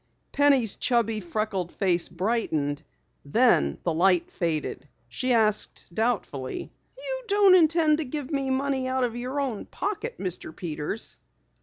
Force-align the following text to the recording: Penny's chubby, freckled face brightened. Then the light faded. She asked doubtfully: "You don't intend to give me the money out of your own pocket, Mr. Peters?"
Penny's 0.31 0.77
chubby, 0.77 1.19
freckled 1.19 1.71
face 1.71 2.09
brightened. 2.09 2.81
Then 3.23 3.77
the 3.83 3.93
light 3.93 4.31
faded. 4.31 4.89
She 5.09 5.31
asked 5.31 5.93
doubtfully: 5.93 6.71
"You 6.97 7.23
don't 7.27 7.53
intend 7.53 7.99
to 7.99 8.03
give 8.05 8.31
me 8.31 8.45
the 8.45 8.49
money 8.55 8.87
out 8.87 9.03
of 9.03 9.15
your 9.15 9.39
own 9.39 9.65
pocket, 9.67 10.17
Mr. 10.17 10.55
Peters?" 10.55 11.17